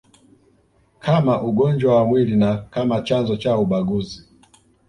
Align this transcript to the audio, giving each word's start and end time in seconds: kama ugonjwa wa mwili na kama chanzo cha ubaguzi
kama 0.99 1.41
ugonjwa 1.41 1.95
wa 1.95 2.05
mwili 2.05 2.35
na 2.37 2.57
kama 2.57 3.01
chanzo 3.01 3.35
cha 3.37 3.57
ubaguzi 3.57 4.27